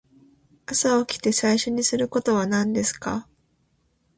[0.65, 3.27] 朝起きて最初にすることは何ですか。